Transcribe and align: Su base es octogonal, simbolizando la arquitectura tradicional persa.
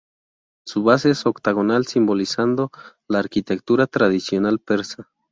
Su 0.65 0.81
base 0.81 1.11
es 1.11 1.27
octogonal, 1.27 1.85
simbolizando 1.85 2.71
la 3.07 3.19
arquitectura 3.19 3.85
tradicional 3.85 4.57
persa. 4.57 5.11